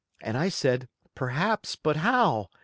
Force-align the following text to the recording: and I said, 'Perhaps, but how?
and 0.19 0.35
I 0.35 0.49
said, 0.49 0.89
'Perhaps, 1.13 1.75
but 1.75 1.97
how? 1.97 2.49